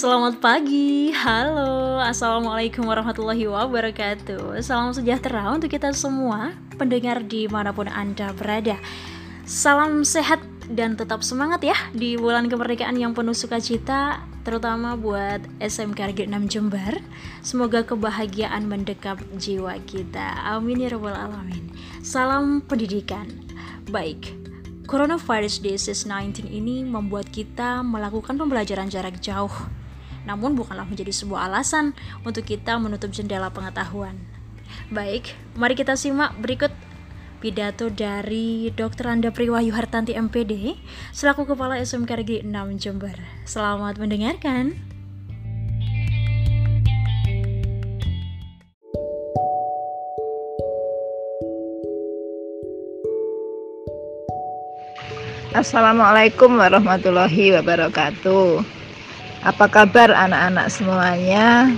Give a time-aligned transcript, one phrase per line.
[0.00, 4.56] Selamat pagi, halo, assalamualaikum warahmatullahi wabarakatuh.
[4.64, 8.80] Salam sejahtera untuk kita semua, pendengar di mana pun anda berada.
[9.44, 10.40] Salam sehat
[10.72, 16.48] dan tetap semangat ya di bulan kemerdekaan yang penuh sukacita, terutama buat SMK Negeri 6
[16.48, 16.96] Jember.
[17.44, 20.48] Semoga kebahagiaan mendekap jiwa kita.
[20.48, 21.76] Amin ya rabbal alamin.
[22.00, 23.28] Salam pendidikan.
[23.92, 24.32] Baik,
[24.88, 29.52] Coronavirus disease 19 ini membuat kita melakukan pembelajaran jarak jauh
[30.24, 34.18] namun bukanlah menjadi sebuah alasan untuk kita menutup jendela pengetahuan.
[34.90, 36.70] Baik, mari kita simak berikut
[37.40, 39.08] pidato dari Dr.
[39.08, 40.76] Anda Priwahyu Hartanti MPD
[41.10, 43.16] selaku Kepala SMK Negeri 6 Jember.
[43.48, 44.76] Selamat mendengarkan.
[55.50, 58.79] Assalamualaikum warahmatullahi wabarakatuh.
[59.40, 61.72] Apa kabar anak-anak semuanya?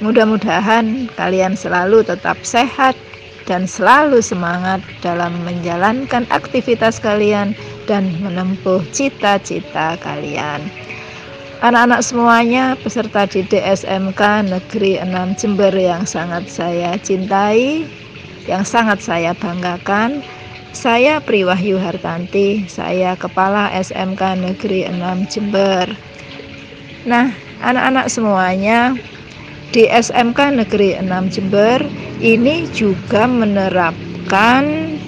[0.00, 2.96] Mudah-mudahan kalian selalu tetap sehat
[3.44, 7.52] dan selalu semangat dalam menjalankan aktivitas kalian
[7.84, 10.64] dan menempuh cita-cita kalian.
[11.60, 17.84] Anak-anak semuanya peserta didik SMK Negeri 6 Jember yang sangat saya cintai,
[18.48, 20.24] yang sangat saya banggakan,
[20.74, 25.86] saya Priwahyu Hartanti, saya Kepala SMK Negeri 6 Jember.
[27.06, 27.30] Nah,
[27.62, 28.98] anak-anak semuanya
[29.70, 31.78] di SMK Negeri 6 Jember
[32.18, 34.98] ini juga menerapkan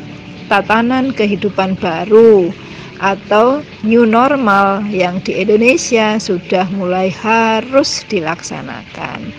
[0.47, 2.55] tatanan kehidupan baru
[3.03, 9.35] atau new normal yang di Indonesia sudah mulai harus dilaksanakan.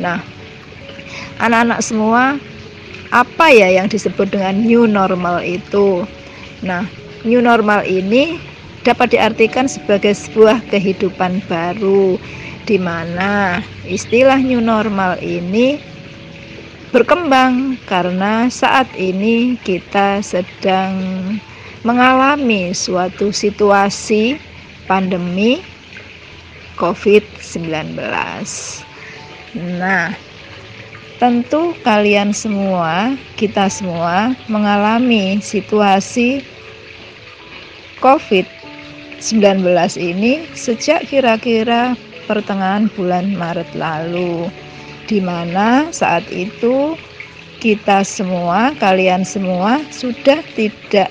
[0.00, 0.24] Nah,
[1.38, 2.40] anak-anak semua
[3.16, 6.04] apa ya yang disebut dengan new normal itu?
[6.60, 6.84] Nah,
[7.24, 8.36] new normal ini
[8.84, 12.20] dapat diartikan sebagai sebuah kehidupan baru
[12.68, 15.80] di mana istilah new normal ini
[16.92, 20.92] berkembang karena saat ini kita sedang
[21.88, 24.36] mengalami suatu situasi
[24.84, 25.64] pandemi
[26.76, 27.96] COVID-19.
[29.56, 30.12] Nah,
[31.16, 36.44] Tentu kalian semua, kita semua mengalami situasi
[38.04, 39.64] COVID-19
[39.96, 41.96] ini sejak kira-kira
[42.28, 44.52] pertengahan bulan Maret lalu,
[45.08, 47.00] di mana saat itu
[47.64, 51.08] kita semua, kalian semua sudah tidak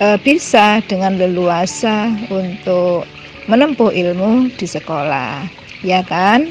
[0.00, 3.04] e, bisa dengan leluasa untuk
[3.44, 5.44] menempuh ilmu di sekolah,
[5.84, 6.48] ya kan?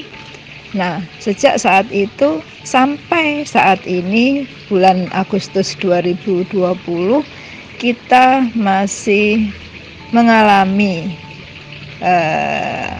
[0.74, 6.50] Nah, sejak saat itu sampai saat ini bulan Agustus 2020
[7.78, 9.54] kita masih
[10.10, 11.14] mengalami
[12.02, 12.90] uh,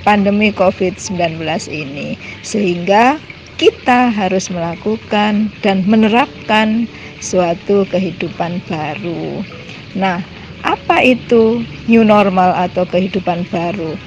[0.00, 3.20] pandemi COVID-19 ini sehingga
[3.60, 6.88] kita harus melakukan dan menerapkan
[7.20, 9.44] suatu kehidupan baru.
[9.92, 10.24] Nah,
[10.64, 13.98] apa itu new normal atau kehidupan baru?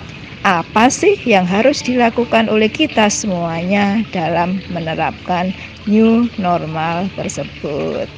[0.41, 5.53] Apa sih yang harus dilakukan oleh kita semuanya dalam menerapkan
[5.85, 8.09] new normal tersebut.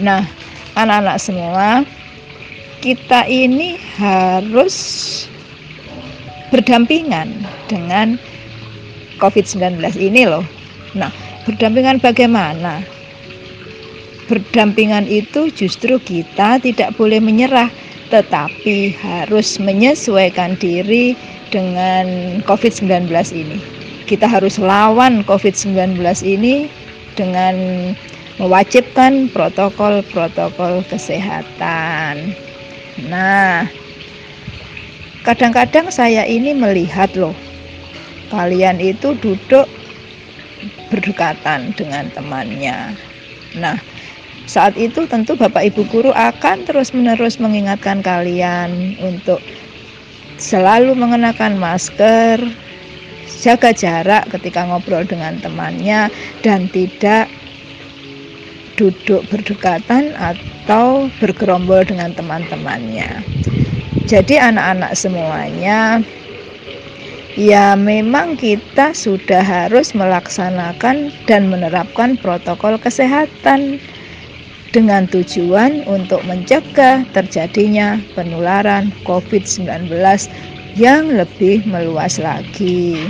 [0.00, 0.24] Nah,
[0.72, 1.68] anak-anak semua,
[2.80, 4.76] kita ini harus
[6.48, 7.28] berdampingan
[7.68, 8.16] dengan
[9.20, 10.46] COVID-19 ini loh.
[10.96, 11.12] Nah,
[11.44, 12.80] berdampingan bagaimana?
[14.32, 17.68] Berdampingan itu justru kita tidak boleh menyerah
[18.08, 21.12] tetapi harus menyesuaikan diri
[21.52, 23.58] dengan COVID-19 ini.
[24.08, 26.72] Kita harus lawan COVID-19 ini
[27.16, 27.56] dengan
[28.40, 32.32] mewajibkan protokol-protokol kesehatan.
[33.10, 33.68] Nah,
[35.26, 37.36] kadang-kadang saya ini melihat loh,
[38.32, 39.68] kalian itu duduk
[40.88, 42.96] berdekatan dengan temannya.
[43.60, 43.76] Nah,
[44.48, 49.44] saat itu tentu Bapak Ibu guru akan terus-menerus mengingatkan kalian untuk
[50.40, 52.40] selalu mengenakan masker,
[53.44, 56.08] jaga jarak ketika ngobrol dengan temannya
[56.40, 57.28] dan tidak
[58.80, 63.20] duduk berdekatan atau bergerombol dengan teman-temannya.
[64.08, 66.00] Jadi anak-anak semuanya
[67.36, 73.76] ya memang kita sudah harus melaksanakan dan menerapkan protokol kesehatan
[74.70, 79.88] dengan tujuan untuk mencegah terjadinya penularan COVID-19
[80.76, 83.08] yang lebih meluas lagi.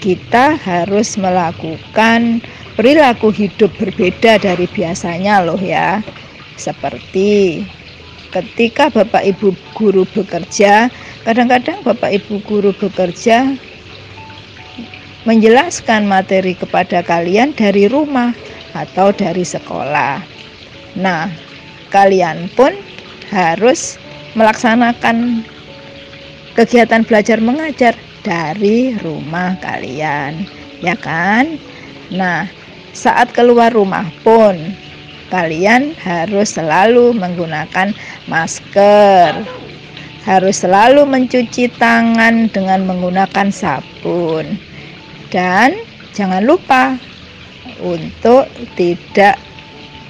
[0.00, 2.40] Kita harus melakukan
[2.74, 6.00] perilaku hidup berbeda dari biasanya loh ya.
[6.56, 7.62] Seperti
[8.32, 10.88] ketika Bapak Ibu guru bekerja,
[11.24, 13.56] kadang-kadang Bapak Ibu guru bekerja
[15.28, 18.32] menjelaskan materi kepada kalian dari rumah
[18.74, 20.22] atau dari sekolah.
[20.98, 21.30] Nah,
[21.90, 22.74] kalian pun
[23.30, 23.98] harus
[24.34, 25.46] melaksanakan
[26.54, 30.44] kegiatan belajar mengajar dari rumah kalian,
[30.82, 31.56] ya kan?
[32.10, 32.46] Nah,
[32.90, 34.58] saat keluar rumah pun
[35.30, 37.94] kalian harus selalu menggunakan
[38.26, 39.46] masker.
[40.20, 44.60] Harus selalu mencuci tangan dengan menggunakan sabun.
[45.32, 45.80] Dan
[46.12, 47.00] jangan lupa
[47.82, 48.48] untuk
[48.78, 49.36] tidak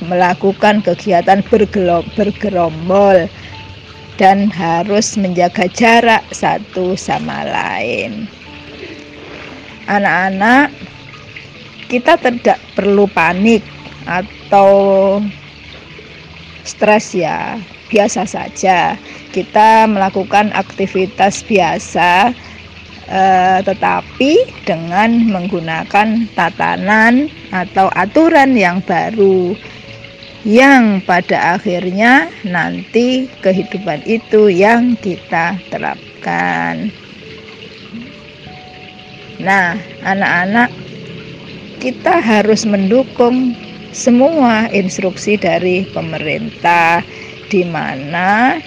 [0.05, 1.45] melakukan kegiatan
[2.17, 3.29] bergerombol
[4.21, 8.29] dan harus menjaga jarak satu sama lain.
[9.89, 10.73] Anak-anak,
[11.89, 13.65] kita tidak perlu panik
[14.05, 14.71] atau
[16.63, 17.57] stres ya,
[17.89, 18.95] biasa saja.
[19.33, 22.37] Kita melakukan aktivitas biasa
[23.11, 29.59] eh, tetapi dengan menggunakan tatanan atau aturan yang baru
[30.47, 36.89] yang pada akhirnya nanti kehidupan itu yang kita terapkan.
[39.41, 40.69] Nah, anak-anak,
[41.81, 43.57] kita harus mendukung
[43.93, 47.01] semua instruksi dari pemerintah,
[47.49, 48.61] di mana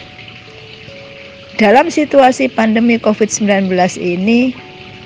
[1.61, 3.69] dalam situasi pandemi COVID-19
[4.01, 4.53] ini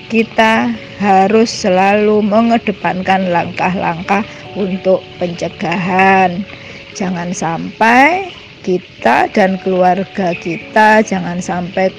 [0.07, 4.23] kita harus selalu mengedepankan langkah-langkah
[4.55, 6.47] untuk pencegahan.
[6.95, 8.31] Jangan sampai
[8.63, 11.91] kita dan keluarga kita, jangan sampai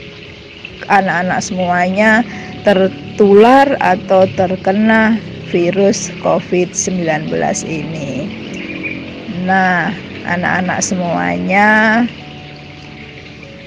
[0.89, 2.25] anak-anak semuanya
[2.65, 5.21] tertular atau terkena
[5.53, 7.31] virus COVID-19
[7.69, 8.29] ini.
[9.45, 9.93] Nah,
[10.29, 12.05] anak-anak semuanya,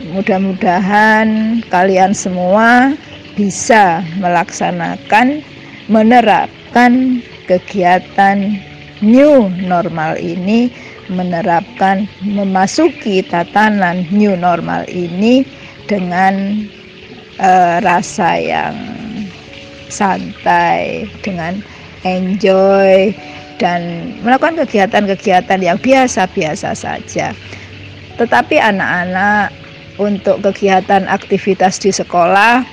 [0.10, 2.98] mudah-mudahan kalian semua
[3.38, 5.46] bisa melaksanakan,
[5.88, 8.58] menerapkan kegiatan
[9.02, 10.70] new normal ini
[11.12, 15.44] menerapkan memasuki tatanan new normal ini
[15.92, 16.64] dengan
[17.42, 18.76] uh, rasa yang
[19.92, 21.60] santai dengan
[22.08, 23.12] enjoy
[23.60, 27.36] dan melakukan kegiatan-kegiatan yang biasa-biasa saja.
[28.16, 29.52] Tetapi anak-anak
[30.00, 32.64] untuk kegiatan aktivitas di sekolah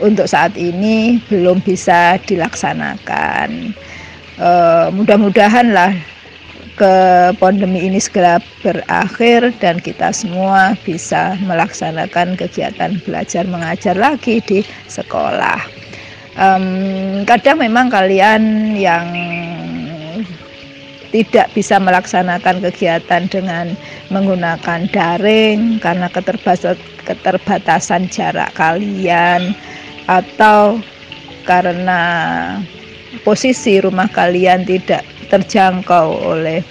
[0.00, 3.76] untuk saat ini belum bisa dilaksanakan
[4.40, 5.92] uh, mudah-mudahan lah
[6.72, 6.94] ke
[7.36, 15.60] pandemi ini segera berakhir dan kita semua bisa melaksanakan kegiatan belajar mengajar lagi di sekolah.
[16.32, 19.04] Um, kadang memang kalian yang
[21.12, 23.76] tidak bisa melaksanakan kegiatan dengan
[24.08, 29.52] menggunakan daring karena keterbatasan, jarak kalian
[30.08, 30.80] atau
[31.44, 32.00] karena
[33.22, 36.64] posisi rumah kalian tidak terjangkau oleh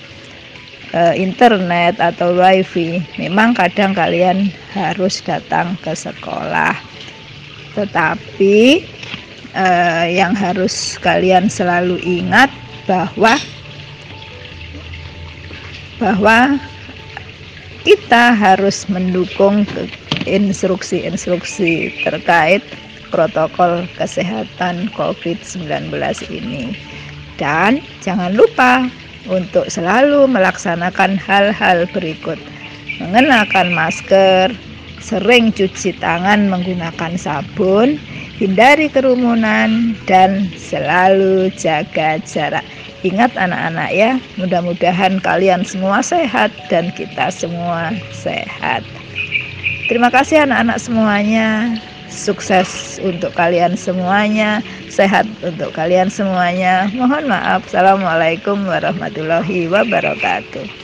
[0.97, 6.73] uh, internet atau wifi, memang kadang kalian harus datang ke sekolah.
[7.77, 8.89] Tetapi
[9.53, 12.49] uh, yang harus kalian selalu ingat
[12.89, 13.38] bahwa
[16.01, 16.58] bahwa
[17.86, 19.70] kita harus mendukung
[20.25, 22.65] instruksi-instruksi terkait
[23.13, 25.93] protokol kesehatan COVID-19
[26.34, 26.74] ini.
[27.38, 28.89] Dan jangan lupa
[29.29, 32.38] untuk selalu melaksanakan hal-hal berikut.
[33.01, 34.53] Mengenakan masker,
[35.01, 37.98] sering cuci tangan menggunakan sabun,
[38.38, 42.63] hindari kerumunan, dan selalu jaga jarak.
[43.01, 48.86] Ingat anak-anak ya, mudah-mudahan kalian semua sehat dan kita semua sehat.
[49.89, 51.75] Terima kasih anak-anak semuanya
[52.12, 54.60] sukses untuk kalian semuanya,
[54.91, 56.91] sehat untuk kalian semuanya.
[56.91, 57.65] Mohon maaf.
[57.72, 60.80] Assalamualaikum warahmatullahi wabarakatuh.